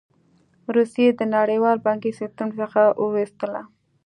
روسیه 0.75 1.03
یې 1.09 1.17
د 1.19 1.21
نړیوال 1.35 1.77
بانکي 1.85 2.11
سیستم 2.19 2.47
څخه 2.59 2.81
وویستله. 3.03 3.61